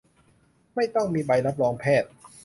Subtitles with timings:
[0.75, 2.09] ไม่ต้องมีใบรับรองแพทย์!